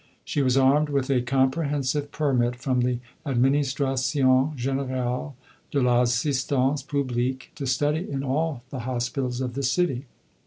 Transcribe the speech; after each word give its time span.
She 0.25 0.41
was 0.41 0.57
armed 0.57 0.89
with 0.89 1.11
a 1.11 1.21
comprehensive 1.21 2.11
permit 2.11 2.55
from 2.55 2.81
the 2.81 2.97
Administration 3.23 4.49
Générale 4.57 5.35
de 5.69 5.79
l'Assistance 5.79 6.81
Publique 6.81 7.51
to 7.53 7.67
study 7.67 8.09
in 8.09 8.23
all 8.23 8.63
the 8.71 8.79
hospitals 8.79 9.41
of 9.41 9.53
the 9.53 9.61
city. 9.61 10.07